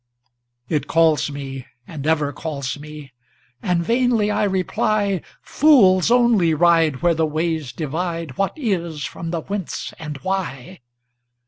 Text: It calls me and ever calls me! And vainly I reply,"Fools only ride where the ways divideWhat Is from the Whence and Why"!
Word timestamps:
It 0.67 0.87
calls 0.87 1.29
me 1.29 1.67
and 1.85 2.07
ever 2.07 2.33
calls 2.33 2.79
me! 2.79 3.13
And 3.61 3.83
vainly 3.85 4.31
I 4.31 4.45
reply,"Fools 4.45 6.09
only 6.09 6.55
ride 6.55 7.03
where 7.03 7.13
the 7.13 7.27
ways 7.27 7.71
divideWhat 7.71 8.53
Is 8.55 9.05
from 9.05 9.29
the 9.29 9.41
Whence 9.41 9.93
and 9.99 10.17
Why"! 10.23 10.79